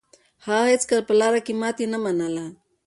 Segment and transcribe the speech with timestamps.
[0.45, 2.45] هغه هيڅکله په لاره کې ماتې نه منله.